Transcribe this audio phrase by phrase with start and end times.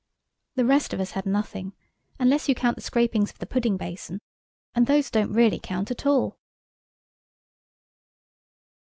[0.55, 1.73] The rest of us had nothing,
[2.17, 4.19] unless you count the scrapings of the pudding basin,
[4.73, 6.39] and those don't really count at all.